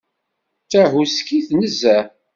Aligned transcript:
D 0.65 0.67
tahuskit 0.71 1.47
nezzeh. 1.59 2.05